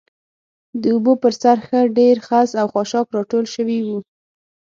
[0.81, 3.89] د اوبو پر سر ښه ډېر خس او خاشاک راټول شوي و.